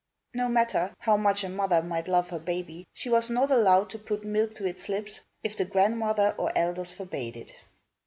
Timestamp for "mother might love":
1.49-2.29